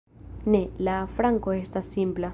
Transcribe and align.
Ne, 0.53 0.61
la 0.87 0.95
afranko 1.03 1.57
estas 1.61 1.95
simpla. 1.99 2.29